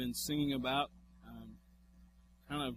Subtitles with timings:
[0.00, 0.90] been singing about
[1.28, 1.56] um,
[2.48, 2.74] kind of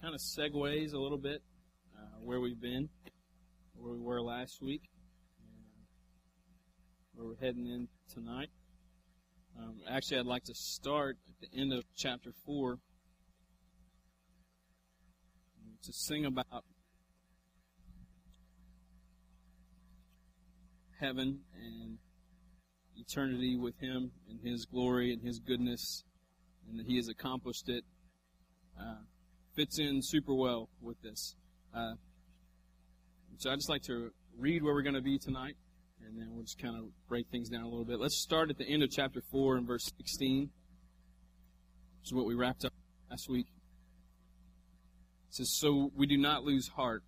[0.00, 1.42] kind of segues a little bit
[1.98, 2.88] uh, where we've been,
[3.74, 4.82] where we were last week,
[7.14, 8.50] where we're heading in tonight.
[9.58, 12.78] Um, actually, I'd like to start at the end of chapter 4
[15.82, 16.62] to sing about
[21.00, 21.98] heaven and
[22.96, 26.04] eternity with Him and His glory and His goodness,
[26.68, 27.84] and that He has accomplished it.
[28.78, 28.96] Uh,
[29.54, 31.34] fits in super well with this.
[31.74, 31.94] Uh,
[33.38, 35.56] so I'd just like to read where we're going to be tonight,
[36.04, 38.00] and then we'll just kind of break things down a little bit.
[38.00, 42.34] Let's start at the end of chapter 4 and verse 16, which is what we
[42.34, 42.72] wrapped up
[43.10, 43.46] last week.
[45.28, 47.02] It says, So we do not lose heart.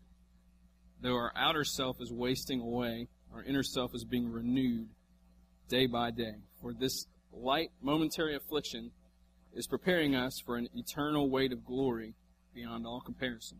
[1.00, 4.88] Though our outer self is wasting away, our inner self is being renewed
[5.68, 6.34] day by day.
[6.60, 8.90] For this light momentary affliction
[9.54, 12.14] is preparing us for an eternal weight of glory
[12.54, 13.58] beyond all comparison.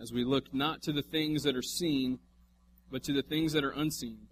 [0.00, 2.18] As we look not to the things that are seen,
[2.90, 4.26] but to the things that are unseen.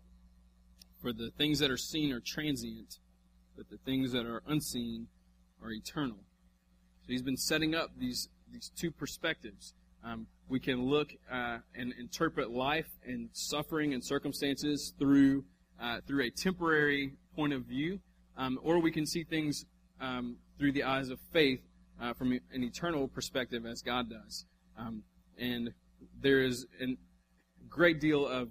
[1.00, 2.98] For the things that are seen are transient,
[3.56, 5.08] but the things that are unseen
[5.62, 6.18] are eternal.
[7.02, 9.74] So he's been setting up these these two perspectives.
[10.04, 15.44] Um, we can look uh, and interpret life and suffering and circumstances through
[15.80, 18.00] uh, through a temporary point of view,
[18.36, 19.64] um, or we can see things
[20.00, 21.60] um, through the eyes of faith
[22.00, 24.44] uh, from an eternal perspective, as God does.
[24.78, 25.02] Um,
[25.38, 25.70] and
[26.20, 26.96] there is a
[27.68, 28.48] great deal of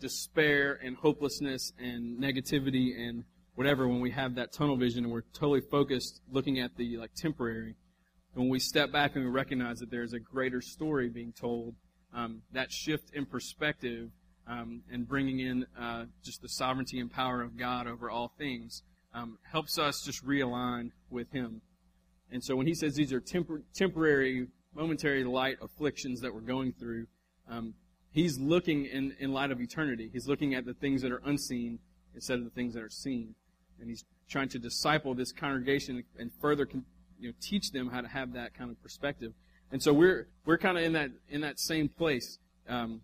[0.00, 3.24] despair and hopelessness and negativity and
[3.54, 7.12] whatever when we have that tunnel vision and we're totally focused looking at the like
[7.14, 7.74] temporary.
[8.34, 11.74] And when we step back and we recognize that there's a greater story being told,
[12.14, 14.10] um, that shift in perspective
[14.50, 18.82] um, and bringing in uh, just the sovereignty and power of God over all things
[19.14, 21.62] um, helps us just realign with Him.
[22.32, 26.72] And so when He says these are tempor- temporary, momentary light afflictions that we're going
[26.72, 27.06] through,
[27.48, 27.74] um,
[28.12, 30.10] He's looking in, in light of eternity.
[30.12, 31.78] He's looking at the things that are unseen
[32.12, 33.36] instead of the things that are seen.
[33.78, 36.84] And He's trying to disciple this congregation and further con-
[37.20, 39.32] you know, teach them how to have that kind of perspective.
[39.70, 42.38] And so we're we're kind of in that in that same place,
[42.68, 43.02] um,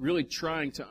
[0.00, 0.86] really trying to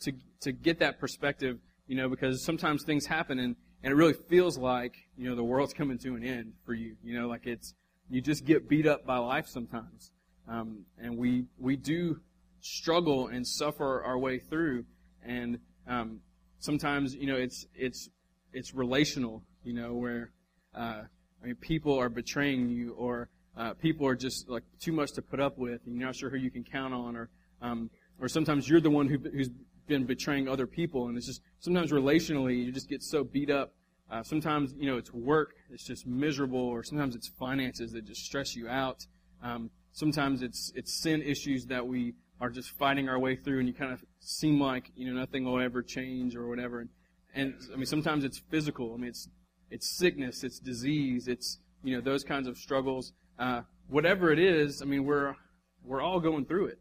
[0.00, 4.14] to to get that perspective, you know, because sometimes things happen and and it really
[4.28, 7.46] feels like you know the world's coming to an end for you, you know, like
[7.46, 7.74] it's
[8.10, 10.12] you just get beat up by life sometimes,
[10.48, 12.20] um, and we we do
[12.60, 14.84] struggle and suffer our way through,
[15.24, 16.20] and um,
[16.58, 18.08] sometimes you know it's it's
[18.52, 20.32] it's relational, you know, where
[20.74, 21.02] uh,
[21.42, 25.22] I mean people are betraying you or uh, people are just like too much to
[25.22, 27.28] put up with, and you're not sure who you can count on, or
[27.62, 29.50] um, or sometimes you're the one who, who's
[29.86, 33.72] been betraying other people, and it's just sometimes relationally you just get so beat up.
[34.10, 38.24] Uh, sometimes you know it's work, it's just miserable, or sometimes it's finances that just
[38.24, 39.06] stress you out.
[39.42, 43.68] Um, sometimes it's it's sin issues that we are just fighting our way through, and
[43.68, 46.80] you kind of seem like you know nothing will ever change or whatever.
[46.80, 46.88] And,
[47.34, 48.94] and I mean sometimes it's physical.
[48.94, 49.28] I mean it's
[49.70, 53.12] it's sickness, it's disease, it's you know those kinds of struggles.
[53.38, 55.34] Uh, whatever it is, I mean, we're
[55.84, 56.78] we're all going through it.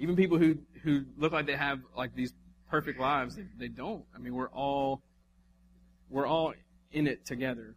[0.00, 2.32] Even people who who look like they have like these
[2.68, 4.04] perfect lives, they, they don't.
[4.14, 5.02] I mean, we're all
[6.08, 6.52] we're all
[6.90, 7.76] in it together.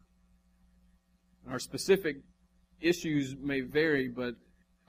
[1.50, 2.18] Our specific
[2.80, 4.36] issues may vary, but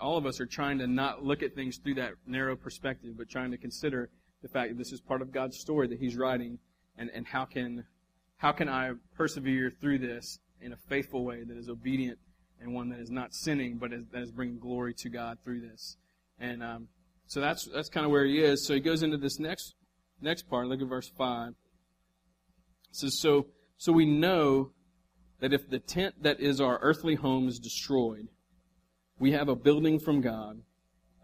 [0.00, 3.28] all of us are trying to not look at things through that narrow perspective, but
[3.28, 4.10] trying to consider
[4.42, 6.58] the fact that this is part of God's story that He's writing,
[6.96, 7.84] and, and how can
[8.36, 12.18] how can I persevere through this in a faithful way that is obedient
[12.60, 15.60] and one that is not sinning, but is, that is bringing glory to God through
[15.60, 15.96] this.
[16.38, 16.88] And um,
[17.26, 18.66] so that's that's kind of where he is.
[18.66, 19.74] So he goes into this next
[20.20, 20.68] next part.
[20.68, 21.50] Look at verse five.
[22.90, 24.72] It says, "So so we know
[25.40, 28.28] that if the tent that is our earthly home is destroyed,
[29.18, 30.62] we have a building from God,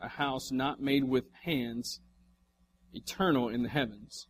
[0.01, 2.01] a house not made with hands,
[2.93, 4.27] eternal in the heavens.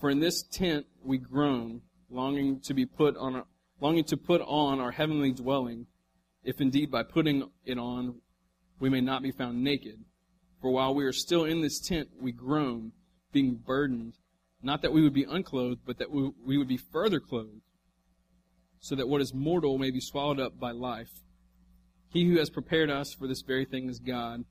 [0.00, 3.44] For in this tent we groan, longing to be put on."
[3.78, 5.86] longing to put on our heavenly dwelling,
[6.42, 8.22] if indeed by putting it on
[8.78, 10.04] we may not be found naked.
[10.66, 12.90] For while we are still in this tent, we groan,
[13.30, 14.14] being burdened,
[14.64, 17.62] not that we would be unclothed, but that we, we would be further clothed,
[18.80, 21.22] so that what is mortal may be swallowed up by life.
[22.08, 24.44] He who has prepared us for this very thing is God,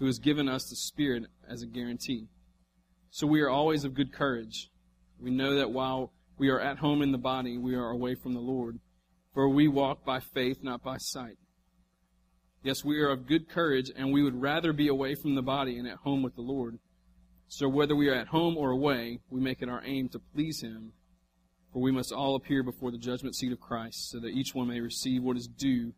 [0.00, 2.26] who has given us the Spirit as a guarantee.
[3.10, 4.68] So we are always of good courage.
[5.20, 8.34] We know that while we are at home in the body, we are away from
[8.34, 8.80] the Lord.
[9.32, 11.36] For we walk by faith, not by sight.
[12.62, 15.78] Yes, we are of good courage, and we would rather be away from the body
[15.78, 16.78] and at home with the Lord.
[17.48, 20.62] So whether we are at home or away, we make it our aim to please
[20.62, 20.92] Him.
[21.72, 24.68] For we must all appear before the judgment seat of Christ, so that each one
[24.68, 25.92] may receive what is due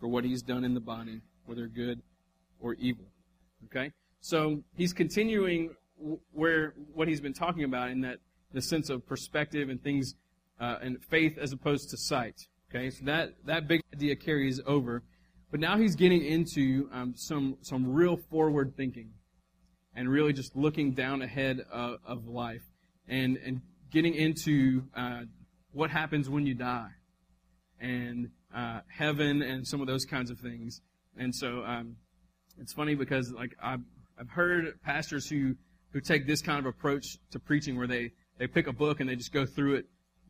[0.00, 2.00] for what he's done in the body, whether good
[2.58, 3.04] or evil.
[3.66, 3.92] Okay?
[4.20, 5.70] So he's continuing
[6.32, 8.18] where what he's been talking about in that
[8.52, 10.14] the sense of perspective and things
[10.58, 12.46] uh, and faith as opposed to sight.
[12.70, 15.02] Okay, so that that big idea carries over,
[15.50, 19.10] but now he's getting into um, some some real forward thinking,
[19.94, 22.62] and really just looking down ahead of, of life,
[23.08, 23.60] and and
[23.90, 25.22] getting into uh,
[25.72, 26.90] what happens when you die,
[27.80, 30.80] and uh, heaven, and some of those kinds of things.
[31.16, 31.96] And so um,
[32.58, 33.82] it's funny because like I've
[34.18, 35.56] I've heard pastors who
[35.92, 39.08] who take this kind of approach to preaching, where they they pick a book and
[39.08, 39.86] they just go through it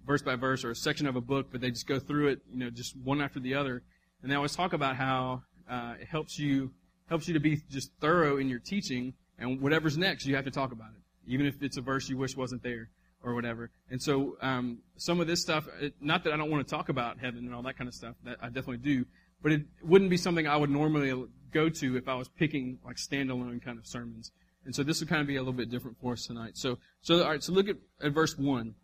[0.07, 2.41] verse by verse or a section of a book, but they just go through it,
[2.53, 3.83] you know, just one after the other.
[4.23, 6.73] And they always talk about how uh, it helps you
[7.09, 10.51] helps you to be just thorough in your teaching, and whatever's next, you have to
[10.51, 12.89] talk about it, even if it's a verse you wish wasn't there
[13.25, 13.71] or whatever.
[13.91, 16.89] And so um, some of this stuff, it, not that I don't want to talk
[16.89, 19.05] about heaven and all that kind of stuff, that I definitely do,
[19.43, 21.13] but it wouldn't be something I would normally
[21.53, 24.31] go to if I was picking like standalone kind of sermons.
[24.65, 26.53] And so this would kind of be a little bit different for us tonight.
[26.55, 27.43] So, so all right.
[27.43, 28.75] So look at, at verse one.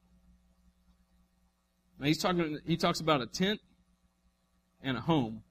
[1.98, 3.60] Now he's talking, he talks about a tent
[4.86, 5.42] and a home.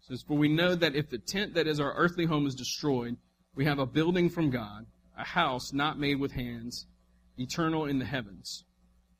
[0.00, 2.54] He says, For we know that if the tent that is our earthly home is
[2.54, 3.16] destroyed,
[3.54, 4.86] we have a building from God,
[5.16, 6.86] a house not made with hands,
[7.36, 8.64] eternal in the heavens.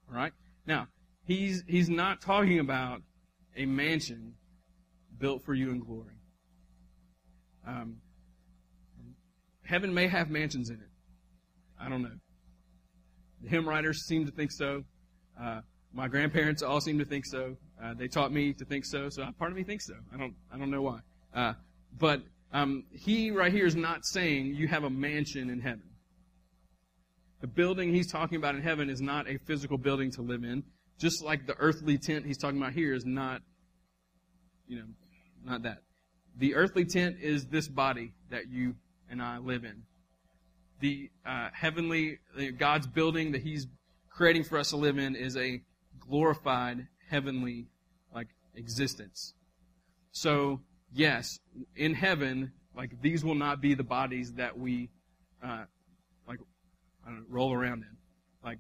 [0.09, 0.32] All right?
[0.67, 0.88] Now,
[1.25, 3.03] he's, he's not talking about
[3.55, 4.35] a mansion
[5.19, 6.15] built for you in glory.
[7.67, 7.97] Um,
[9.62, 10.91] heaven may have mansions in it.
[11.79, 12.17] I don't know.
[13.43, 14.85] The hymn writers seem to think so.
[15.41, 15.61] Uh,
[15.93, 17.56] my grandparents all seem to think so.
[17.82, 19.94] Uh, they taught me to think so, so part of me thinks so.
[20.12, 21.00] I don't, I don't know why.
[21.35, 21.55] Uh,
[21.99, 22.23] but
[22.53, 25.82] um, he right here is not saying you have a mansion in heaven.
[27.41, 30.62] The building he's talking about in heaven is not a physical building to live in.
[30.99, 33.41] Just like the earthly tent he's talking about here is not,
[34.67, 34.85] you know,
[35.44, 35.79] not that.
[36.37, 38.75] The earthly tent is this body that you
[39.11, 39.82] and I live in.
[40.81, 42.19] The uh, heavenly,
[42.59, 43.67] God's building that He's
[44.11, 45.62] creating for us to live in is a
[45.99, 47.67] glorified heavenly
[48.15, 49.35] like existence.
[50.12, 50.61] So
[50.93, 51.39] yes,
[51.77, 54.91] in heaven, like these will not be the bodies that we
[55.43, 55.65] uh,
[56.27, 56.39] like
[57.05, 57.97] I don't know, roll around in,
[58.45, 58.59] like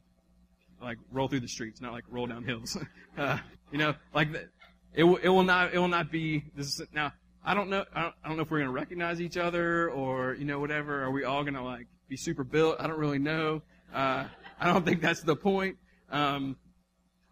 [0.82, 2.76] like roll through the streets, not like roll down hills.
[3.18, 3.38] uh,
[3.70, 4.48] you know, like the,
[4.94, 6.80] it will, it will not it will not be this.
[6.80, 7.12] Is, now
[7.44, 10.34] I don't know I don't, I don't know if we're gonna recognize each other or
[10.34, 11.02] you know whatever.
[11.04, 12.76] Are we all gonna like be super built?
[12.80, 13.62] I don't really know.
[13.94, 14.26] Uh,
[14.58, 15.76] I don't think that's the point.
[16.10, 16.56] Um,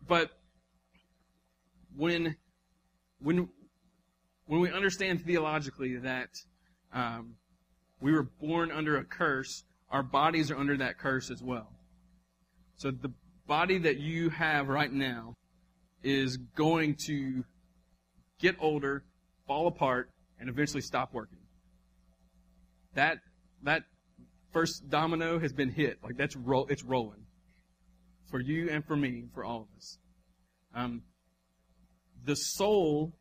[0.06, 0.30] but
[1.98, 2.36] when
[3.20, 3.48] when
[4.46, 6.30] when we understand theologically that
[6.94, 7.34] um,
[8.00, 11.68] we were born under a curse, our bodies are under that curse as well.
[12.76, 13.12] So the
[13.46, 15.34] body that you have right now
[16.02, 17.44] is going to
[18.38, 19.02] get older,
[19.46, 21.40] fall apart, and eventually stop working.
[22.94, 23.18] That
[23.64, 23.82] that
[24.52, 25.98] first domino has been hit.
[26.02, 27.26] Like that's roll, it's rolling
[28.30, 29.98] for you and for me, for all of us.
[30.74, 31.02] Um,
[32.28, 33.14] the soul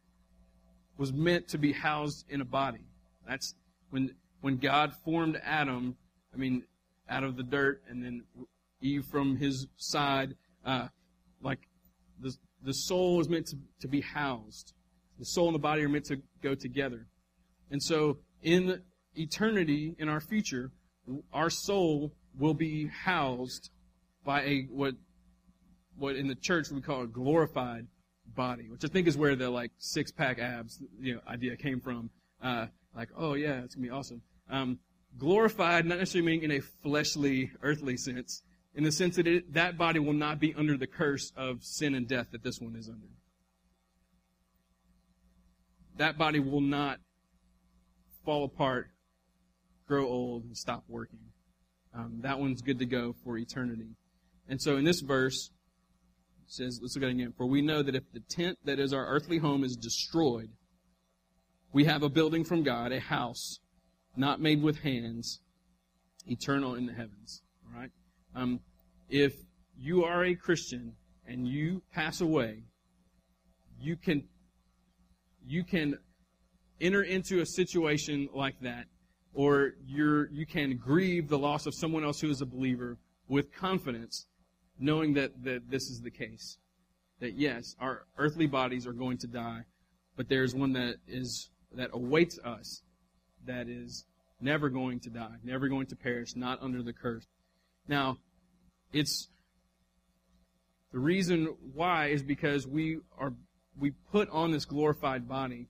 [0.98, 2.84] was meant to be housed in a body.
[3.26, 3.56] That's
[3.90, 5.96] when when God formed Adam.
[6.34, 6.64] I mean,
[7.10, 8.24] out of the dirt, and then
[8.82, 10.36] Eve from his side.
[10.66, 10.90] Uh,
[11.42, 11.60] like
[12.20, 14.74] the the soul is meant to, to be housed.
[15.20, 17.08] The soul and the body are meant to go together.
[17.72, 18.82] And so, in
[19.16, 20.72] eternity, in our future,
[21.32, 23.70] our soul will be housed
[24.26, 24.96] by a what
[25.98, 27.88] what in the church we call a glorified
[28.36, 31.80] body, which I think is where the like six pack abs you know idea came
[31.80, 32.10] from.
[32.42, 34.22] Uh, like, oh yeah, it's gonna be awesome.
[34.50, 34.80] Um,
[35.18, 38.44] glorified, not necessarily meaning in a fleshly, earthly sense,
[38.76, 41.96] in the sense that it, that body will not be under the curse of sin
[41.96, 43.08] and death that this one is under.
[45.98, 47.00] That body will not
[48.24, 48.90] fall apart,
[49.88, 51.20] grow old, and stop working.
[51.96, 53.96] Um, that one's good to go for eternity.
[54.48, 55.50] And so in this verse,
[56.48, 57.34] says, let's look at it again.
[57.38, 60.50] For we know that if the tent that is our earthly home is destroyed,
[61.74, 63.60] we have a building from God, a house
[64.16, 65.42] not made with hands,
[66.26, 67.44] eternal in the heavens.
[67.66, 67.92] All right?
[68.36, 68.60] Um,
[69.10, 69.34] if
[69.78, 70.94] you are a Christian
[71.28, 72.64] and you pass away,
[73.80, 74.24] you can
[75.46, 75.98] you can
[76.82, 78.86] enter into a situation like that,
[79.34, 83.54] or you're you can grieve the loss of someone else who is a believer with
[83.54, 84.26] confidence
[84.80, 86.58] knowing that, that this is the case.
[87.20, 89.64] That yes, our earthly bodies are going to die,
[90.16, 92.84] but there's one that is that awaits us
[93.46, 94.06] that is
[94.40, 97.26] never going to die, never going to perish, not under the curse.
[97.88, 98.18] Now,
[98.94, 99.30] it's
[100.92, 103.34] the reason why is because we are
[103.80, 105.68] we put on this glorified body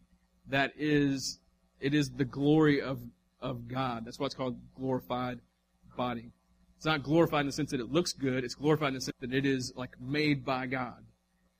[0.50, 1.40] that is
[1.80, 3.00] it is the glory of
[3.42, 4.06] of God.
[4.06, 5.40] That's why it's called glorified
[5.96, 6.32] body.
[6.78, 8.44] It's not glorified in the sense that it looks good.
[8.44, 11.04] It's glorified in the sense that it is like made by God.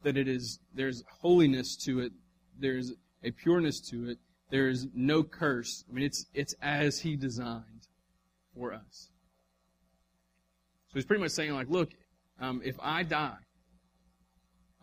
[0.04, 2.12] That it is there's holiness to it.
[2.60, 2.94] There's
[3.24, 4.20] a pureness to it.
[4.52, 5.84] There's no curse.
[5.90, 7.88] I mean, it's it's as He designed
[8.56, 9.10] for us.
[10.90, 11.90] So he's pretty much saying, like, look,
[12.40, 13.38] um, if I die,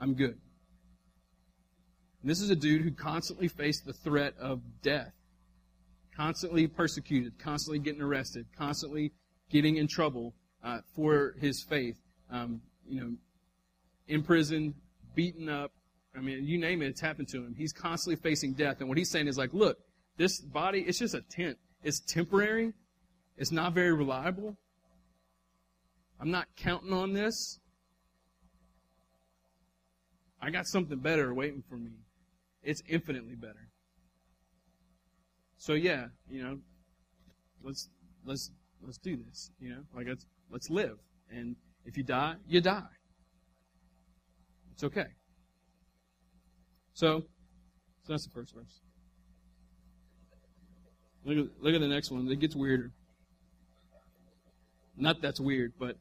[0.00, 0.38] I'm good.
[2.20, 5.12] And this is a dude who constantly faced the threat of death,
[6.16, 9.12] constantly persecuted, constantly getting arrested, constantly
[9.50, 11.96] getting in trouble uh, for his faith.
[12.30, 13.12] Um, you know,
[14.08, 14.74] in prison,
[15.14, 15.72] beaten up.
[16.16, 17.54] I mean, you name it, it's happened to him.
[17.56, 18.80] He's constantly facing death.
[18.80, 19.78] And what he's saying is like, look,
[20.16, 21.58] this body, it's just a tent.
[21.82, 22.72] It's temporary.
[23.36, 24.56] It's not very reliable.
[26.20, 27.58] I'm not counting on this.
[30.40, 31.90] I got something better waiting for me.
[32.62, 33.68] It's infinitely better.
[35.58, 36.58] So yeah, you know,
[37.62, 37.88] let's
[38.24, 38.50] let's
[38.84, 39.50] let's do this.
[39.58, 40.96] You know, like let's let's live.
[41.30, 42.82] And if you die, you die.
[44.72, 45.06] It's okay.
[46.94, 47.20] So,
[48.02, 48.80] so that's the first verse.
[51.24, 52.28] Look at, look at the next one.
[52.30, 52.90] It gets weirder.
[54.96, 55.96] Not that's weird, but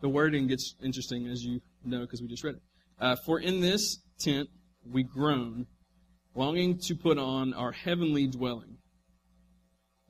[0.00, 2.62] the wording gets interesting, as you know, because we just read it.
[3.00, 4.48] Uh, For in this tent
[4.90, 5.66] we groan,
[6.34, 8.77] longing to put on our heavenly dwelling.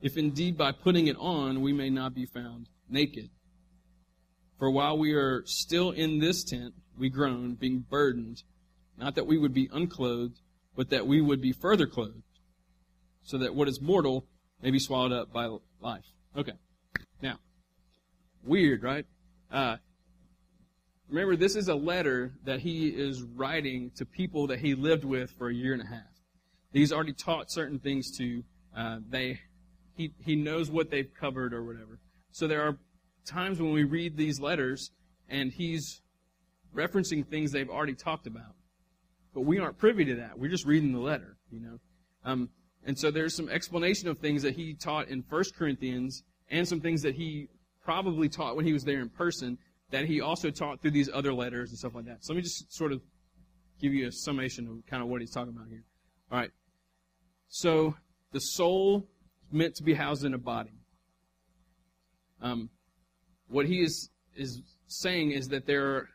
[0.01, 3.29] If indeed by putting it on we may not be found naked.
[4.57, 8.43] For while we are still in this tent, we groan, being burdened,
[8.97, 10.39] not that we would be unclothed,
[10.75, 12.23] but that we would be further clothed,
[13.23, 14.25] so that what is mortal
[14.61, 16.05] may be swallowed up by life.
[16.37, 16.53] Okay.
[17.21, 17.37] Now,
[18.43, 19.05] weird, right?
[19.51, 19.77] Uh,
[21.07, 25.31] remember, this is a letter that he is writing to people that he lived with
[25.37, 26.03] for a year and a half.
[26.73, 28.43] He's already taught certain things to.
[28.77, 29.39] Uh, they,
[29.99, 31.99] he he knows what they've covered or whatever.
[32.31, 32.77] So there are
[33.25, 34.91] times when we read these letters
[35.27, 36.01] and he's
[36.73, 38.55] referencing things they've already talked about,
[39.33, 40.39] but we aren't privy to that.
[40.39, 41.79] We're just reading the letter, you know.
[42.23, 42.49] Um,
[42.85, 46.79] and so there's some explanation of things that he taught in 1 Corinthians and some
[46.79, 47.49] things that he
[47.83, 49.57] probably taught when he was there in person
[49.91, 52.23] that he also taught through these other letters and stuff like that.
[52.23, 53.01] So let me just sort of
[53.81, 55.83] give you a summation of kind of what he's talking about here.
[56.31, 56.51] All right.
[57.49, 57.95] So
[58.31, 59.09] the soul
[59.51, 60.73] meant to be housed in a body.
[62.41, 62.69] Um,
[63.47, 66.09] what he is is saying is that there are,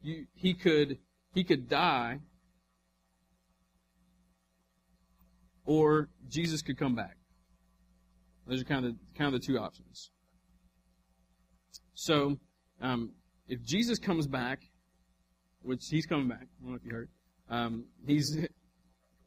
[0.00, 0.98] you, he could
[1.34, 2.20] he could die
[5.64, 7.16] or Jesus could come back.
[8.46, 10.10] Those are kind of the, kind of the two options.
[11.94, 12.38] So,
[12.80, 13.12] um,
[13.46, 14.60] if Jesus comes back,
[15.62, 17.08] which he's coming back, I don't know if you heard,
[17.48, 18.36] um, he's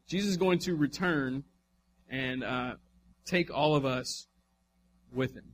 [0.08, 1.44] Jesus is going to return
[2.10, 2.76] and uh,
[3.26, 4.28] take all of us
[5.14, 5.54] with him.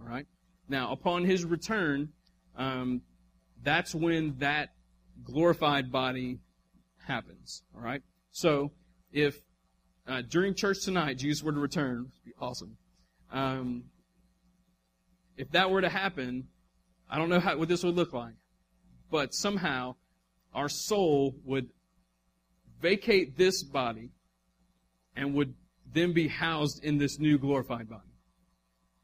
[0.00, 0.26] All right.
[0.68, 2.08] Now, upon his return,
[2.56, 3.02] um,
[3.62, 4.70] that's when that
[5.22, 6.38] glorified body
[7.06, 7.62] happens.
[7.74, 8.02] All right.
[8.32, 8.72] So,
[9.12, 9.36] if
[10.06, 12.76] uh, during church tonight Jesus were to return, be awesome.
[13.32, 13.84] Um,
[15.36, 16.48] if that were to happen,
[17.10, 18.34] I don't know how, what this would look like,
[19.10, 19.96] but somehow
[20.54, 21.68] our soul would
[22.84, 24.10] vacate this body
[25.16, 25.54] and would
[25.94, 28.02] then be housed in this new glorified body.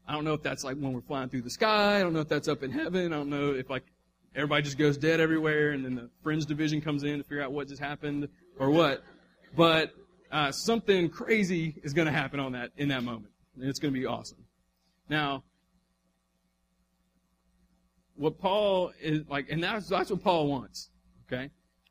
[0.07, 1.97] I don't know if that's like when we're flying through the sky.
[1.97, 3.11] I don't know if that's up in heaven.
[3.11, 3.85] I don't know if like
[4.35, 7.53] everybody just goes dead everywhere and then the friends division comes in to figure out
[7.53, 9.03] what just happened or what.
[9.57, 9.93] But
[10.31, 13.33] uh, something crazy is going to happen on that in that moment.
[13.59, 14.45] And it's going to be awesome.
[15.09, 15.43] Now,
[18.15, 20.89] what Paul is like, and that's that's what Paul wants.
[21.27, 21.49] Okay,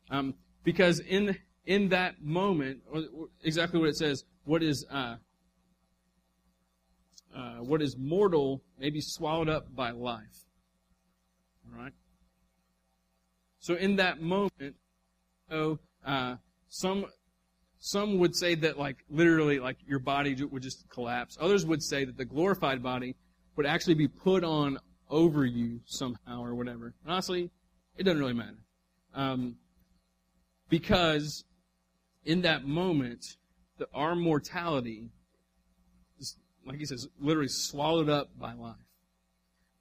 [0.09, 2.81] um, because in in that moment,
[3.43, 5.15] exactly what it says, what is uh,
[7.35, 10.45] uh, what is mortal may be swallowed up by life.
[11.65, 11.93] All right.
[13.59, 14.75] So in that moment,
[15.49, 16.35] oh, uh,
[16.67, 17.05] some
[17.77, 21.37] some would say that like literally like your body would just collapse.
[21.39, 23.15] Others would say that the glorified body
[23.55, 24.77] would actually be put on
[25.09, 26.93] over you somehow or whatever.
[27.05, 27.49] Honestly,
[27.97, 28.57] it doesn't really matter.
[29.13, 29.57] Um,
[30.69, 31.43] because
[32.25, 33.37] in that moment,
[33.77, 35.09] the, our mortality
[36.19, 38.75] is, like he says, literally swallowed up by life.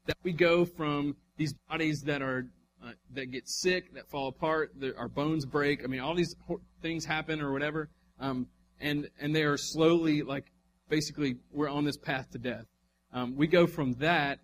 [0.06, 2.46] that we go from these bodies that are
[2.82, 5.84] uh, that get sick, that fall apart, our bones break.
[5.84, 6.34] I mean, all these
[6.80, 8.46] things happen or whatever, um,
[8.80, 10.46] and and they are slowly like
[10.88, 12.64] basically we're on this path to death.
[13.12, 14.38] Um, we go from that,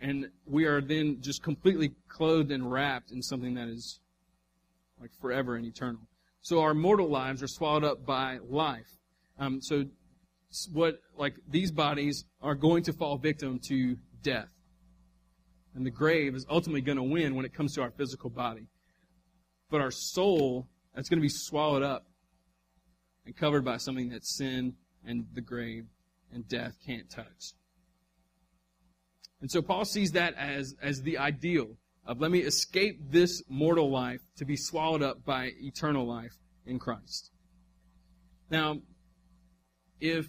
[0.00, 4.00] and we are then just completely clothed and wrapped in something that is
[5.00, 6.00] like forever and eternal.
[6.42, 8.98] So our mortal lives are swallowed up by life.
[9.38, 9.84] Um, so
[10.72, 14.48] what like these bodies are going to fall victim to death.
[15.74, 18.66] And the grave is ultimately going to win when it comes to our physical body.
[19.70, 22.06] But our soul, that's going to be swallowed up
[23.24, 24.74] and covered by something that sin
[25.06, 25.86] and the grave
[26.32, 27.54] and death can't touch.
[29.40, 33.90] And so Paul sees that as, as the ideal of let me escape this mortal
[33.90, 37.30] life to be swallowed up by eternal life in Christ.
[38.50, 38.78] Now,
[40.00, 40.26] if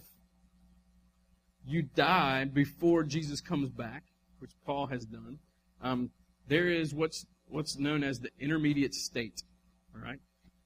[1.66, 4.04] you die before Jesus comes back,
[4.38, 5.38] which Paul has done,
[5.82, 6.10] um,
[6.48, 9.42] there is what's what's known as the intermediate state.
[9.94, 10.18] All right,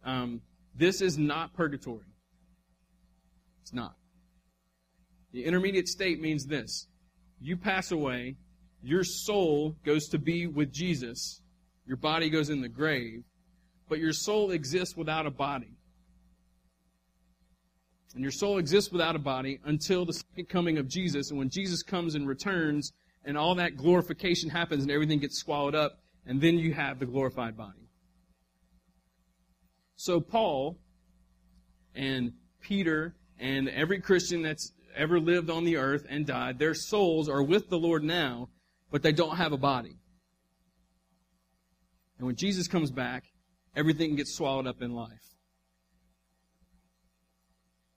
[0.05, 0.43] um,
[0.75, 2.07] this is not purgatory.
[3.63, 3.95] It's not.
[5.33, 6.87] The intermediate state means this:
[7.41, 8.37] you pass away,
[8.83, 11.43] your soul goes to be with Jesus,
[11.87, 13.23] your body goes in the grave,
[13.89, 15.77] but your soul exists without a body.
[18.15, 21.31] And your soul exists without a body until the second coming of Jesus.
[21.31, 22.93] And when Jesus comes and returns,
[23.25, 27.07] and all that glorification happens and everything gets swallowed up, and then you have the
[27.07, 27.89] glorified body.
[29.97, 30.79] So Paul
[31.95, 37.29] and Peter and every Christian that's ever lived on the earth and died, their souls
[37.29, 38.49] are with the Lord now,
[38.91, 39.97] but they don't have a body.
[42.19, 43.25] And when Jesus comes back,
[43.77, 45.37] everything gets swallowed up in life.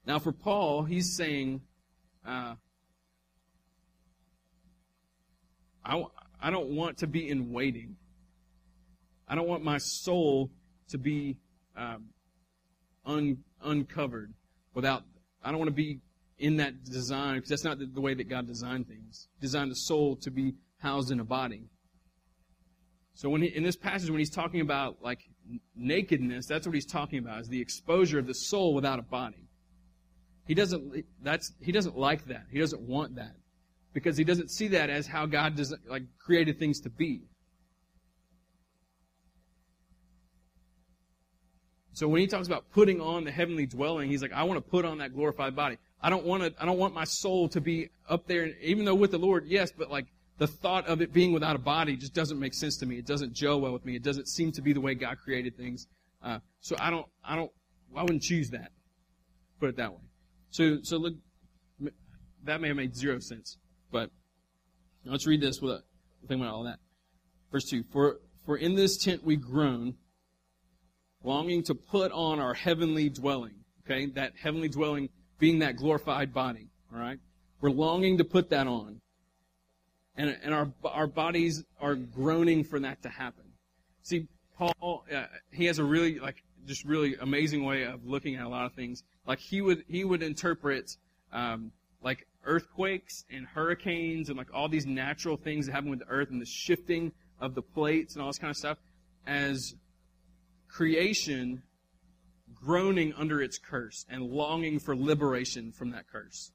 [0.06, 1.62] Now, for Paul, he's saying,
[2.26, 2.56] uh,
[5.84, 6.04] I,
[6.42, 7.96] I don't want to be in waiting.
[9.28, 10.52] I don't want my soul
[10.89, 11.38] to be
[11.76, 12.10] um,
[13.06, 14.34] un, uncovered
[14.74, 15.04] without,
[15.44, 16.02] I don't want to be
[16.38, 19.30] in that design because that's not the, the way that God designed things.
[19.39, 21.63] Designed the soul to be housed in a body.
[23.13, 25.20] So when he, in this passage, when he's talking about like
[25.76, 29.48] nakedness, that's what he's talking about is the exposure of the soul without a body.
[30.48, 32.46] He doesn't, that's, he doesn't like that.
[32.52, 33.36] He doesn't want that.
[33.94, 37.24] Because he doesn't see that as how God does, like, created things to be.
[41.94, 44.70] So when he talks about putting on the heavenly dwelling, he's like, I want to
[44.70, 45.78] put on that glorified body.
[46.02, 48.96] I don't want to, I don't want my soul to be up there, even though
[48.96, 52.13] with the Lord, yes, but like, the thought of it being without a body just
[52.13, 52.98] doesn't make sense to me.
[52.98, 53.96] It doesn't gel well with me.
[53.96, 55.88] It doesn't seem to be the way God created things.
[56.24, 57.52] Uh, so I don't, I don't,
[57.96, 58.72] I wouldn't choose that.
[59.60, 60.02] Put it that way.
[60.50, 61.13] So, so look,
[62.44, 63.58] that may have made zero sense,
[63.91, 64.10] but
[65.06, 65.84] let's read this with a
[66.28, 66.80] think about all that.
[67.52, 69.96] Verse two: For for in this tent we groan,
[71.24, 73.56] longing to put on our heavenly dwelling.
[73.86, 76.70] Okay, that heavenly dwelling being that glorified body.
[76.94, 77.20] All right,
[77.62, 79.00] we're longing to put that on,
[80.15, 83.45] and and our our bodies are groaning for that to happen.
[84.04, 88.45] See, Paul, uh, he has a really like just really amazing way of looking at
[88.45, 89.04] a lot of things.
[89.26, 90.97] Like he would he would interpret
[91.32, 91.71] um,
[92.04, 96.30] like earthquakes and hurricanes and like all these natural things that happen with the earth
[96.30, 98.78] and the shifting of the plates and all this kind of stuff
[99.26, 99.76] as
[100.67, 101.62] creation
[102.54, 106.52] groaning under its curse and longing for liberation from that curse.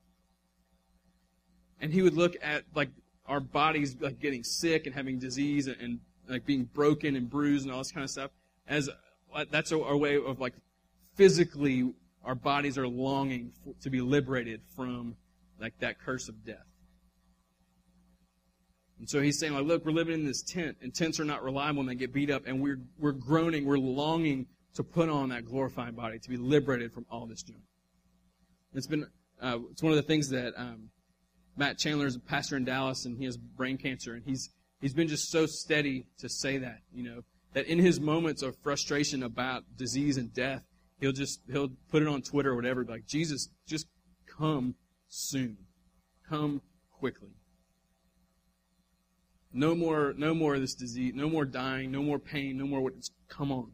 [1.81, 2.91] And he would look at like
[3.29, 7.65] our bodies like getting sick and having disease and, and like being broken and bruised
[7.65, 8.31] and all this kind of stuff
[8.67, 8.89] as
[9.51, 10.55] that's a, a way of like
[11.15, 11.93] physically
[12.25, 15.17] our bodies are longing for, to be liberated from
[15.61, 16.67] like that curse of death.
[18.99, 21.43] And so he's saying, like, look, we're living in this tent, and tents are not
[21.45, 25.29] reliable and they get beat up, and we're we're groaning, we're longing to put on
[25.31, 27.61] that glorified body, to be liberated from all this junk.
[28.75, 29.07] It's been
[29.41, 30.89] uh, it's one of the things that um,
[31.57, 34.95] Matt Chandler is a pastor in Dallas, and he has brain cancer, and he's he's
[34.95, 37.23] been just so steady to say that, you know,
[37.55, 40.63] that in his moments of frustration about disease and death,
[41.01, 43.87] he'll just he'll put it on Twitter or whatever, like Jesus, just
[44.39, 44.75] come
[45.09, 45.57] soon,
[46.29, 46.61] come
[46.93, 47.31] quickly.
[49.53, 52.81] No more, no more of this disease, no more dying, no more pain, no more
[52.83, 52.93] what.
[52.95, 53.73] It's come on.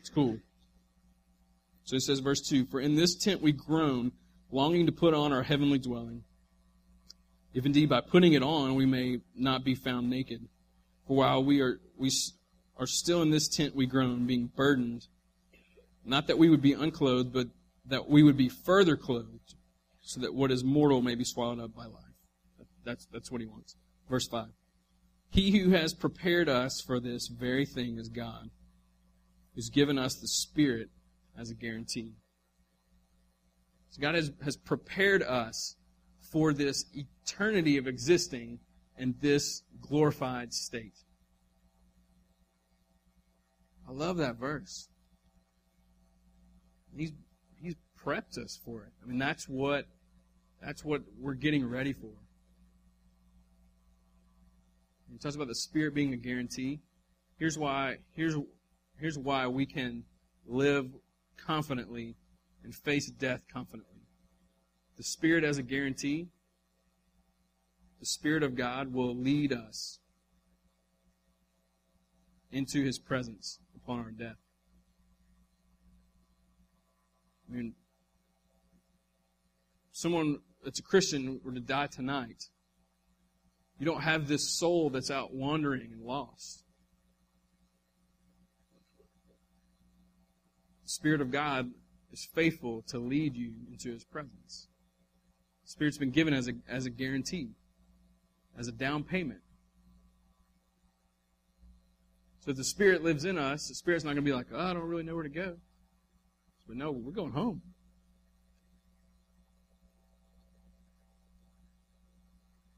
[0.00, 0.38] It's cool.
[1.84, 4.12] So it says, verse 2 For in this tent we groan,
[4.50, 6.22] longing to put on our heavenly dwelling.
[7.54, 10.46] If indeed by putting it on we may not be found naked.
[11.06, 12.10] For while we are we
[12.76, 15.06] are still in this tent we groan, being burdened,
[16.04, 17.48] not that we would be unclothed, but
[17.86, 19.54] that we would be further clothed,
[20.02, 22.02] so that what is mortal may be swallowed up by life.
[22.84, 23.76] That's that's what he wants.
[24.08, 24.46] Verse 5.
[25.30, 28.50] He who has prepared us for this very thing is God,
[29.54, 30.88] who's given us the Spirit
[31.38, 32.14] as a guarantee.
[33.90, 35.76] So God has, has prepared us
[36.30, 38.58] for this eternity of existing
[38.98, 40.96] in this glorified state.
[43.88, 44.88] I love that verse.
[46.96, 47.12] He's
[47.60, 48.92] he's prepped us for it.
[49.02, 49.86] I mean that's what
[50.60, 52.10] that's what we're getting ready for.
[55.12, 56.80] He talks about the Spirit being a guarantee.
[57.38, 58.36] Here's why here's
[58.98, 60.04] here's why we can
[60.46, 60.86] live
[61.36, 62.16] confidently
[62.66, 64.02] and face death confidently.
[64.96, 66.26] The Spirit as a guarantee,
[68.00, 70.00] the Spirit of God will lead us
[72.50, 74.34] into His presence upon our death.
[77.48, 77.74] I mean,
[79.92, 82.46] someone that's a Christian were to die tonight,
[83.78, 86.64] you don't have this soul that's out wandering and lost.
[90.82, 91.70] The Spirit of God
[92.16, 94.68] is faithful to lead you into His presence.
[95.64, 97.50] The Spirit's been given as a, as a guarantee,
[98.58, 99.40] as a down payment.
[102.40, 104.58] So if the Spirit lives in us, the Spirit's not going to be like, oh,
[104.58, 105.56] I don't really know where to go.
[106.66, 107.60] But no, we're going home.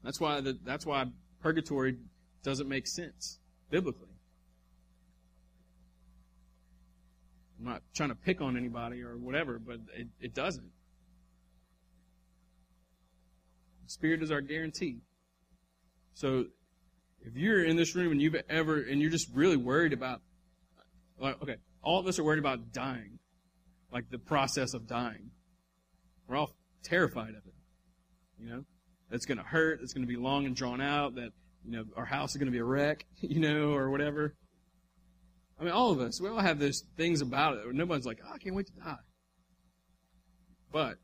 [0.03, 1.05] That's why the, that's why
[1.41, 1.97] purgatory
[2.43, 4.18] doesn't make sense biblically.
[7.59, 10.71] I'm not trying to pick on anybody or whatever, but it, it doesn't.
[13.83, 14.99] The Spirit is our guarantee.
[16.13, 16.45] So
[17.21, 20.21] if you're in this room and you've ever and you're just really worried about
[21.19, 23.19] like okay, all of us are worried about dying.
[23.91, 25.31] Like the process of dying.
[26.27, 26.51] We're all
[26.83, 27.53] terrified of it.
[28.39, 28.65] You know?
[29.11, 31.31] It's gonna hurt, it's gonna be long and drawn out, that
[31.65, 34.35] you know, our house is gonna be a wreck, you know, or whatever.
[35.59, 37.73] I mean, all of us, we all have those things about it.
[37.73, 38.95] Nobody's like, oh, I can't wait to die.
[40.71, 40.95] But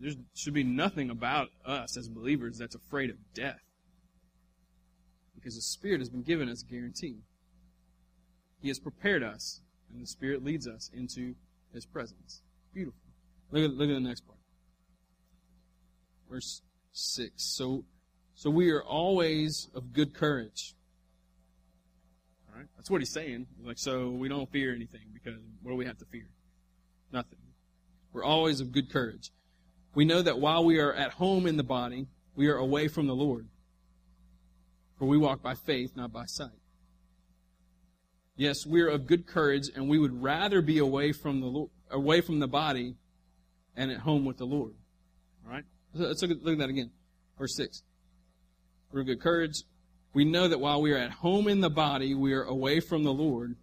[0.00, 3.60] there should be nothing about us as believers that's afraid of death.
[5.34, 7.18] Because the Spirit has been given us a guarantee.
[8.60, 9.60] He has prepared us,
[9.92, 11.34] and the Spirit leads us into
[11.72, 12.42] His presence.
[12.72, 13.00] Beautiful.
[13.50, 14.38] Look at, look at the next part.
[16.30, 17.32] Verse 6.
[17.36, 17.84] So,
[18.34, 20.74] so we are always of good courage.
[22.58, 22.66] Right?
[22.76, 23.46] That's what he's saying.
[23.62, 26.26] Like, so we don't fear anything because what do we have to fear?
[27.12, 27.38] Nothing.
[28.12, 29.30] We're always of good courage.
[29.94, 33.06] We know that while we are at home in the body, we are away from
[33.06, 33.46] the Lord.
[34.98, 36.50] For we walk by faith, not by sight.
[38.34, 41.70] Yes, we are of good courage, and we would rather be away from the Lord,
[41.92, 42.96] away from the body
[43.76, 44.74] and at home with the Lord.
[45.46, 45.64] All right?
[45.94, 46.90] Let's look at, look at that again.
[47.38, 47.84] Verse 6.
[48.90, 49.62] We're of good courage.
[50.18, 53.04] We know that while we are at home in the body, we are away from
[53.04, 53.54] the Lord.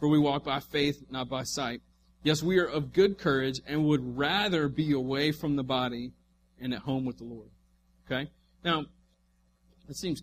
[0.00, 1.82] For we walk by faith, not by sight.
[2.22, 6.12] Yes, we are of good courage and would rather be away from the body
[6.58, 7.50] and at home with the Lord.
[8.06, 8.30] Okay?
[8.64, 8.86] Now,
[9.86, 10.22] it seems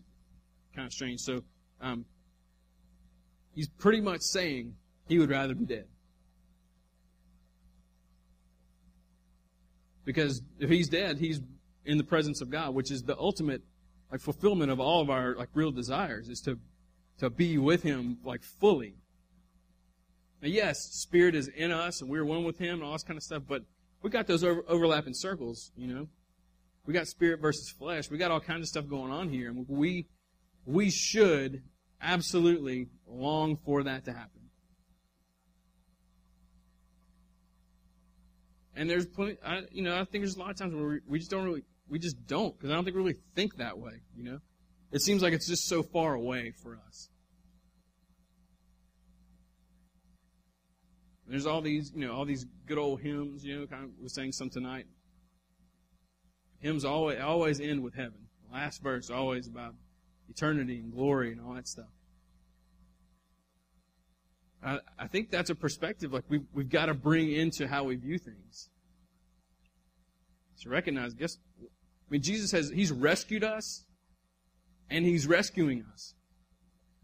[0.76, 1.20] kind of strange.
[1.20, 1.44] So,
[1.80, 2.04] um,
[3.54, 4.74] he's pretty much saying
[5.08, 5.86] he would rather be dead.
[10.04, 11.42] Because if he's dead, he's
[11.86, 13.62] in the presence of God, which is the ultimate
[14.12, 16.60] like fulfillment of all of our like real desires is to
[17.20, 18.96] to be with him like fully
[20.42, 23.18] now, yes, Spirit is in us and we're one with Him and all this kind
[23.18, 23.64] of stuff, but
[24.02, 26.08] we got those over, overlapping circles, you know.
[26.88, 28.10] We got spirit versus flesh.
[28.10, 30.08] We got all kinds of stuff going on here, and we
[30.66, 31.62] we should
[32.02, 34.42] absolutely long for that to happen.
[38.76, 41.00] And there's plenty, I, you know, I think there's a lot of times where we,
[41.08, 43.78] we just don't really, we just don't, because I don't think we really think that
[43.78, 44.40] way, you know.
[44.94, 47.10] It seems like it's just so far away for us.
[51.28, 54.16] There's all these, you know, all these good old hymns, you know, kind of was
[54.16, 54.86] saying some tonight.
[56.60, 58.28] Hymns always always end with heaven.
[58.48, 59.76] The last verse always about
[60.30, 61.92] eternity and glory and all that stuff.
[64.64, 67.96] I, I think that's a perspective like we've, we've got to bring into how we
[67.96, 68.70] view things.
[70.62, 71.38] To recognize, guess,
[72.12, 73.86] mean, Jesus has, He's rescued us
[74.90, 76.14] and He's rescuing us.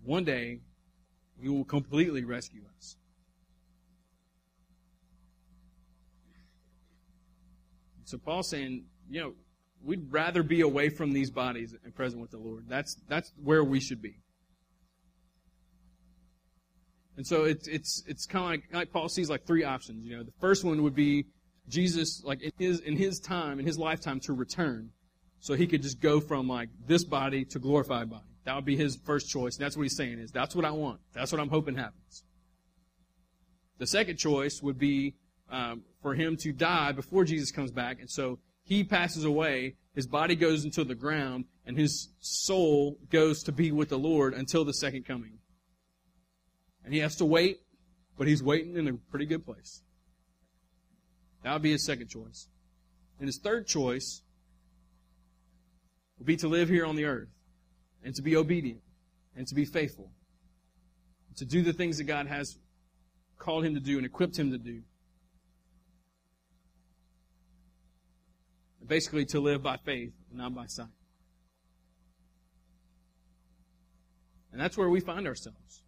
[0.03, 0.59] One day,
[1.41, 2.95] He will completely rescue us.
[8.03, 9.33] So Paul's saying, you know,
[9.83, 12.65] we'd rather be away from these bodies and present with the Lord.
[12.67, 14.15] That's that's where we should be.
[17.17, 20.05] And so it's it's it's kind of like, like Paul sees like three options.
[20.05, 21.25] You know, the first one would be
[21.67, 24.91] Jesus, like in his in his time, in his lifetime, to return,
[25.39, 28.23] so he could just go from like this body to glorified body.
[28.45, 29.57] That would be his first choice.
[29.57, 30.99] And that's what he's saying is that's what I want.
[31.13, 32.23] That's what I'm hoping happens.
[33.77, 35.15] The second choice would be
[35.49, 39.75] um, for him to die before Jesus comes back, and so he passes away.
[39.93, 44.33] His body goes into the ground, and his soul goes to be with the Lord
[44.33, 45.39] until the second coming.
[46.83, 47.59] And he has to wait,
[48.17, 49.81] but he's waiting in a pretty good place.
[51.43, 52.47] That would be his second choice.
[53.19, 54.21] And his third choice
[56.17, 57.29] would be to live here on the earth
[58.03, 58.81] and to be obedient
[59.35, 60.11] and to be faithful.
[61.37, 62.57] To do the things that God has
[63.37, 64.81] called him to do and equipped him to do.
[68.85, 70.87] Basically, to live by faith and not by sight.
[74.51, 75.83] And that's where we find ourselves.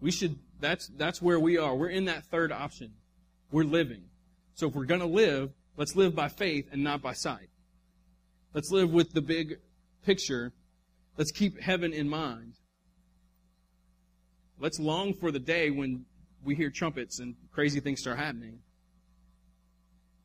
[0.00, 1.76] We should, that's, that's where we are.
[1.76, 2.94] We're in that third option.
[3.52, 4.04] We're living.
[4.54, 7.50] So if we're going to live, let's live by faith and not by sight.
[8.52, 9.58] Let's live with the big
[10.04, 10.52] picture.
[11.16, 12.54] Let's keep heaven in mind.
[14.58, 16.04] Let's long for the day when
[16.44, 18.58] we hear trumpets and crazy things start happening.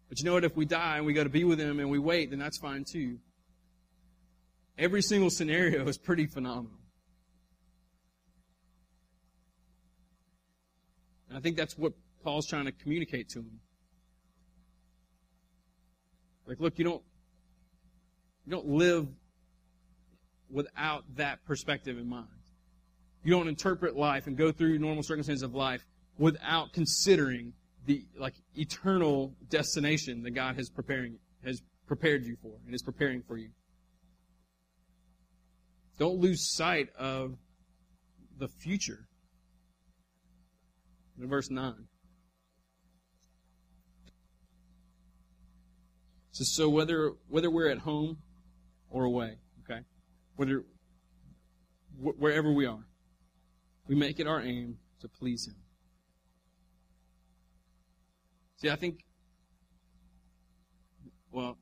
[0.09, 0.43] But you know what?
[0.43, 2.57] If we die and we got to be with Him and we wait, then that's
[2.57, 3.19] fine too.
[4.77, 6.79] Every single scenario is pretty phenomenal.
[11.29, 13.59] And I think that's what Paul's trying to communicate to him.
[16.47, 17.03] Like, look, you don't
[18.45, 19.07] you don't live
[20.49, 22.27] without that perspective in mind.
[23.23, 25.83] You don't interpret life and go through normal circumstances of life
[26.17, 27.53] without considering
[27.85, 33.21] the like eternal destination that God has preparing has prepared you for and is preparing
[33.23, 33.49] for you.
[35.97, 37.37] Don't lose sight of
[38.37, 39.07] the future.
[41.19, 41.73] In verse 9.
[46.31, 48.17] So, so whether whether we're at home
[48.95, 49.81] or away, okay,
[50.37, 50.63] whether
[52.01, 52.85] wh- wherever we are,
[53.89, 55.55] we make it our aim to please Him.
[58.55, 59.03] See, I think,
[61.29, 61.57] well,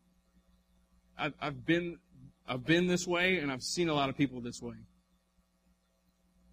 [1.17, 1.97] I've, I've been,
[2.47, 4.75] I've been this way, and I've seen a lot of people this way.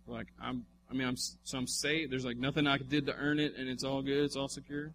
[0.06, 2.10] Like I'm, I mean, I'm so I'm saved.
[2.10, 4.24] There's like nothing I did to earn it, and it's all good.
[4.24, 4.94] It's all secure,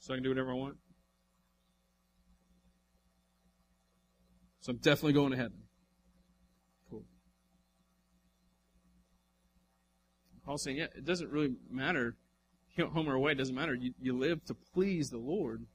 [0.00, 0.76] so I can do whatever I want.
[4.64, 5.58] So I'm definitely going to heaven.
[6.88, 7.04] Cool.
[10.46, 12.16] Paul's saying, yeah, it doesn't really matter
[12.78, 13.74] home or away, it doesn't matter.
[13.74, 15.66] You, you live to please the Lord.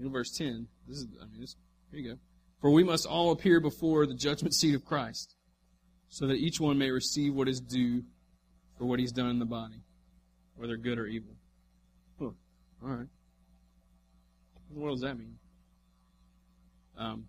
[0.00, 1.56] Verse 10, this is, I mean, this,
[1.90, 2.18] here you go.
[2.62, 5.36] For we must all appear before the judgment seat of Christ,
[6.08, 8.02] so that each one may receive what is due
[8.78, 9.82] for what he's done in the body,
[10.56, 11.36] whether good or evil.
[12.18, 12.30] Huh.
[12.82, 13.08] All right.
[14.70, 15.36] What does that mean?
[16.96, 17.28] Um,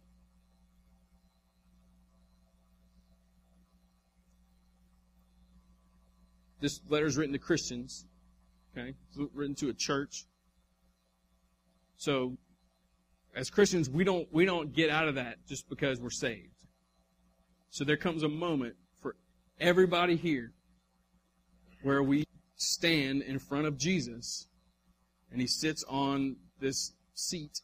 [6.65, 8.07] This letter is written to Christians.
[8.75, 8.95] Okay?
[9.09, 10.25] It's written to a church.
[11.97, 12.37] So,
[13.35, 16.55] as Christians, we don't, we don't get out of that just because we're saved.
[17.69, 19.15] So there comes a moment for
[19.59, 20.53] everybody here
[21.83, 22.23] where we
[22.55, 24.47] stand in front of Jesus
[25.31, 27.61] and he sits on this seat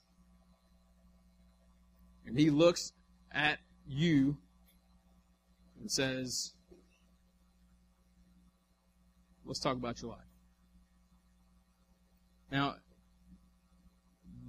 [2.26, 2.94] and he looks
[3.34, 4.38] at you
[5.80, 6.54] and says,
[9.46, 10.20] let's talk about your life.
[12.52, 12.76] Now,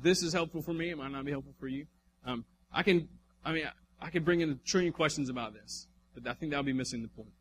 [0.03, 0.91] this is helpful for me.
[0.91, 1.87] It might not be helpful for you.
[2.27, 3.09] Um, I can,
[3.45, 3.65] I mean,
[4.01, 7.03] I could bring in a trillion questions about this, but I think that'll be missing
[7.03, 7.33] the point.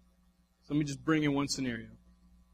[0.63, 1.87] So let me just bring in one scenario.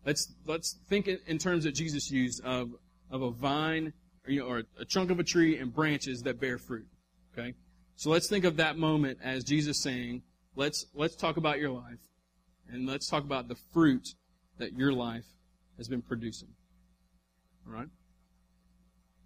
[0.06, 2.72] Let's let's think in terms that Jesus used of
[3.12, 3.92] of a vine,
[4.26, 6.88] or, you know, or a chunk of a tree and branches that bear fruit.
[7.38, 7.54] Okay,
[7.98, 10.24] so let's think of that moment as Jesus saying,
[10.56, 12.00] "Let's let's talk about your life,
[12.70, 14.08] and let's talk about the fruit
[14.58, 15.26] that your life
[15.78, 16.50] has been producing.
[17.66, 17.88] All right?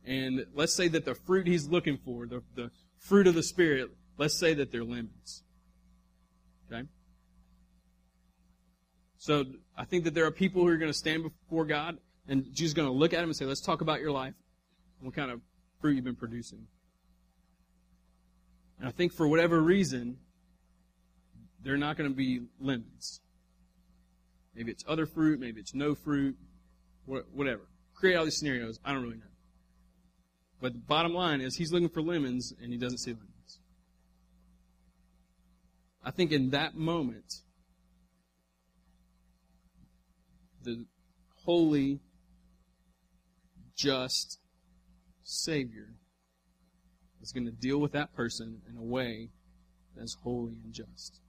[0.06, 3.92] And let's say that the fruit he's looking for, the, the fruit of the Spirit,
[4.18, 5.44] let's say that they're lemons.
[6.72, 6.88] Okay?
[9.18, 9.46] So
[9.78, 12.70] I think that there are people who are going to stand before God, and Jesus
[12.70, 14.34] is going to look at him and say, Let's talk about your life.
[15.00, 15.42] What kind of
[15.80, 16.68] fruit you've been producing.
[18.82, 20.17] And I think for whatever reason,
[21.63, 23.22] they're not going to be lemons.
[24.56, 25.39] Maybe it's other fruit.
[25.39, 26.36] Maybe it's no fruit.
[27.06, 27.62] Whatever.
[27.94, 28.80] Create all these scenarios.
[28.84, 29.26] I don't really know.
[30.60, 33.60] But the bottom line is he's looking for lemons and he doesn't see lemons.
[36.04, 37.41] I think in that moment,
[40.63, 40.86] the
[41.44, 42.00] holy,
[43.76, 44.39] just
[45.24, 45.89] Savior
[47.22, 49.30] that's going to deal with that person in a way
[49.96, 51.20] that's holy and just.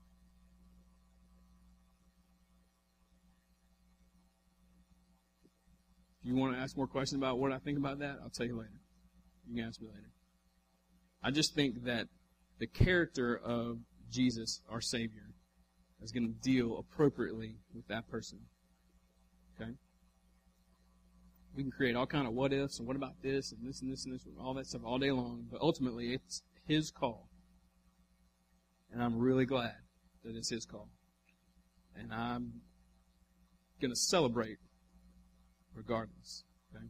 [6.19, 8.47] If you want to ask more questions about what I think about that, I'll tell
[8.47, 8.81] you later.
[9.47, 10.09] You can ask me later.
[11.21, 12.07] I just think that
[12.59, 13.77] the character of
[14.09, 15.29] Jesus, our Savior,
[16.01, 18.39] is going to deal appropriately with that person.
[19.61, 19.71] Okay?
[21.55, 23.91] We can create all kind of what ifs and what about this and this and
[23.91, 27.29] this and this and all that stuff all day long, but ultimately it's his call.
[28.91, 29.75] And I'm really glad
[30.23, 30.89] that it's his call.
[31.95, 32.61] And I'm
[33.79, 34.57] going to celebrate
[35.75, 36.43] regardless.
[36.75, 36.85] Okay?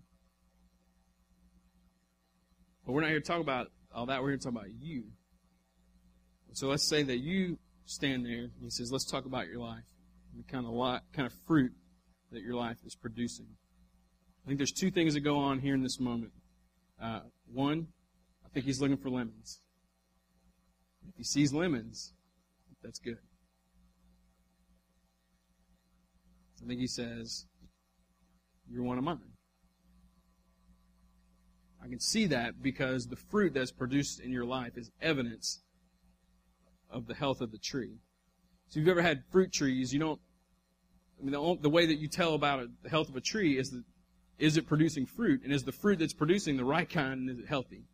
[2.85, 4.21] But we're not here to talk about all that.
[4.21, 5.03] We're here to talk about you.
[6.53, 8.43] So let's say that you stand there.
[8.43, 9.85] And he says, "Let's talk about your life,
[10.31, 11.73] and the kind of lot, kind of fruit
[12.31, 13.57] that your life is producing."
[14.43, 16.33] I think there's two things that go on here in this moment.
[17.01, 17.87] Uh, one,
[18.45, 19.61] I think he's looking for lemons.
[21.07, 22.13] If he sees lemons,
[22.83, 23.17] that's good.
[26.61, 27.45] I think he says,
[28.69, 29.19] You're one of mine.
[31.83, 35.61] I can see that because the fruit that's produced in your life is evidence
[36.89, 37.97] of the health of the tree.
[38.69, 40.19] So if you've ever had fruit trees, you don't,
[41.19, 43.71] I mean, the, the way that you tell about the health of a tree is
[43.71, 43.83] that,
[44.39, 45.41] is it producing fruit?
[45.43, 47.85] And is the fruit that's producing the right kind and is it healthy?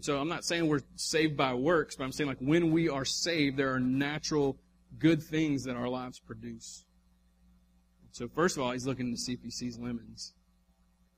[0.00, 3.04] So I'm not saying we're saved by works, but I'm saying like when we are
[3.04, 4.58] saved, there are natural
[4.98, 6.84] good things that our lives produce.
[8.12, 10.34] So first of all, he's looking to see if he sees lemons.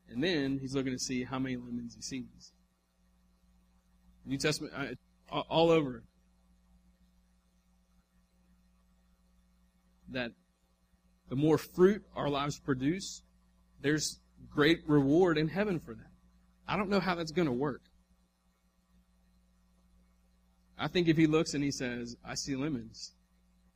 [0.09, 2.53] And then he's looking to see how many lemons he sees.
[4.25, 4.99] New Testament,
[5.31, 6.03] all over.
[10.11, 10.33] That
[11.29, 13.23] the more fruit our lives produce,
[13.81, 16.11] there's great reward in heaven for that.
[16.67, 17.83] I don't know how that's going to work.
[20.79, 23.15] I think if he looks and he says, I see lemons,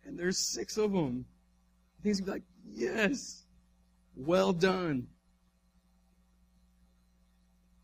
[0.04, 1.24] and there's six of them,
[2.02, 3.44] he's like, yes,
[4.14, 5.08] well done.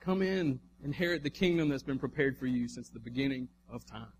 [0.00, 4.12] Come in, inherit the kingdom that's been prepared for you since the beginning of time.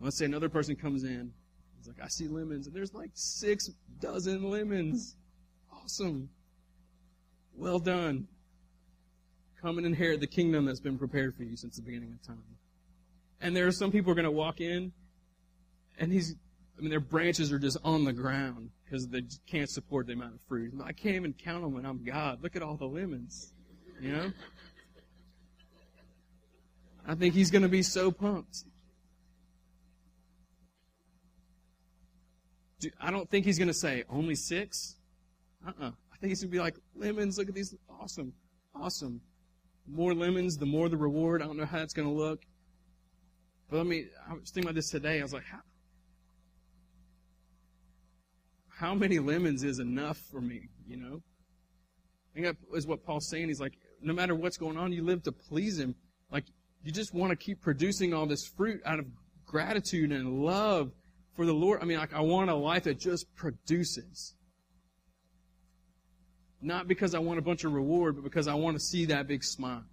[0.00, 1.32] Let's say another person comes in,
[1.78, 5.16] he's like, I see lemons, and there's like six dozen lemons.
[5.72, 6.28] Awesome.
[7.54, 8.28] Well done.
[9.60, 12.42] Come and inherit the kingdom that's been prepared for you since the beginning of time.
[13.40, 14.92] And there are some people who are going to walk in,
[15.98, 16.34] and he's,
[16.76, 20.34] I mean, their branches are just on the ground because they can't support the amount
[20.34, 20.72] of fruit.
[20.82, 22.42] I can't even count them when I'm God.
[22.42, 23.52] Look at all the lemons,
[24.00, 24.32] you know?
[27.06, 28.64] I think he's going to be so pumped.
[33.00, 34.96] I don't think he's going to say, only six?
[35.66, 35.90] Uh-uh.
[35.90, 37.74] I think he's going to be like, lemons, look at these.
[38.00, 38.32] Awesome.
[38.74, 39.20] Awesome.
[39.86, 41.42] More lemons, the more the reward.
[41.42, 42.42] I don't know how that's going to look.
[43.70, 45.18] But let me, I was thinking about this today.
[45.18, 45.60] I was like, how,
[48.68, 51.20] how many lemons is enough for me, you know?
[52.34, 53.48] I think that is what Paul's saying.
[53.48, 55.94] He's like, no matter what's going on, you live to please him.
[56.30, 56.44] Like,
[56.84, 59.06] you just want to keep producing all this fruit out of
[59.46, 60.92] gratitude and love
[61.38, 61.78] for the Lord.
[61.80, 64.34] I mean, like, I want a life that just produces.
[66.60, 69.28] Not because I want a bunch of reward, but because I want to see that
[69.28, 69.84] big smile.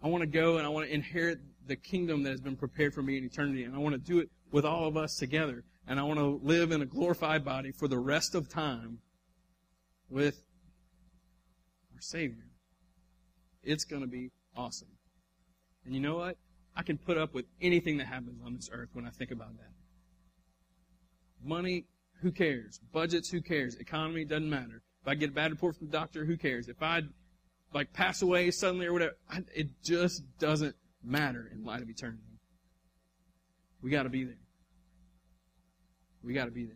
[0.00, 2.94] I want to go and I want to inherit the kingdom that has been prepared
[2.94, 3.64] for me in eternity.
[3.64, 5.64] And I want to do it with all of us together.
[5.88, 9.00] And I want to live in a glorified body for the rest of time
[10.08, 10.40] with
[11.92, 12.46] our Savior.
[13.64, 14.86] It's going to be awesome.
[15.84, 16.36] And you know what?
[16.76, 19.56] I can put up with anything that happens on this earth when I think about
[19.56, 19.70] that.
[21.42, 21.86] Money,
[22.20, 22.80] who cares?
[22.92, 23.76] Budgets, who cares?
[23.76, 24.82] Economy, doesn't matter.
[25.02, 26.68] If I get a bad report from the doctor, who cares?
[26.68, 27.02] If I
[27.72, 29.16] like pass away suddenly or whatever.
[29.54, 30.74] It just doesn't
[31.04, 32.22] matter in light of eternity.
[33.82, 34.38] We got to be there.
[36.22, 36.74] We got to be there.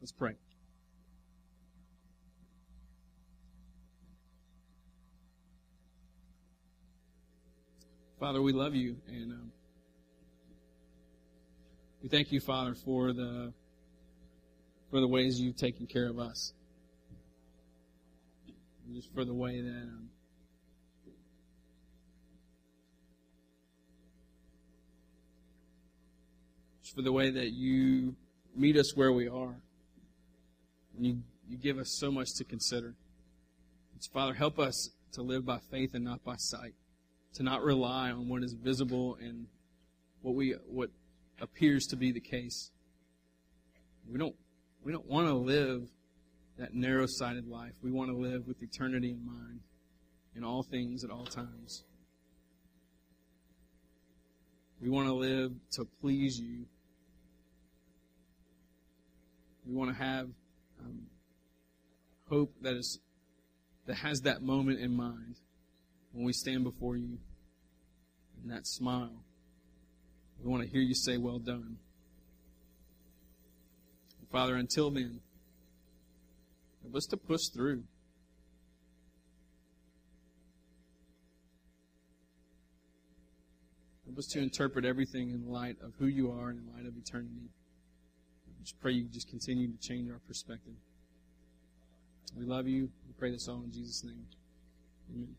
[0.00, 0.34] Let's pray.
[8.18, 9.52] Father, we love you, and um,
[12.02, 13.52] we thank you, Father, for the
[14.90, 16.52] for the ways you've taken care of us
[18.94, 20.08] just for the way that um,
[26.82, 28.16] just for the way that you
[28.56, 29.60] meet us where we are.
[30.96, 32.94] And you, you give us so much to consider.
[34.00, 36.74] So, Father, help us to live by faith and not by sight,
[37.34, 39.46] to not rely on what is visible and
[40.22, 40.90] what we what
[41.40, 42.70] appears to be the case.
[44.10, 44.34] We don't
[44.82, 45.88] We don't want to live
[46.58, 47.72] that narrow sided life.
[47.82, 49.60] We want to live with eternity in mind
[50.34, 51.84] in all things at all times.
[54.80, 56.66] We want to live to please you.
[59.66, 60.28] We want to have
[60.80, 61.06] um,
[62.28, 63.00] hope that is
[63.86, 65.36] that has that moment in mind
[66.12, 67.18] when we stand before you
[68.42, 69.24] and that smile.
[70.42, 71.78] We want to hear you say, Well done.
[74.30, 75.20] Father, until then,
[76.82, 77.82] help us to push through.
[84.04, 86.96] Help us to interpret everything in light of who you are and in light of
[86.96, 87.48] eternity.
[88.46, 90.74] I just pray you just continue to change our perspective.
[92.36, 92.90] We love you.
[93.06, 94.26] We pray this all in Jesus' name.
[95.14, 95.36] Amen.